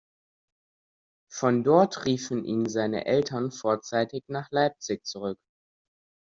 [1.31, 5.37] Von dort riefen ihn seine Eltern vorzeitig nach Leipzig zurück.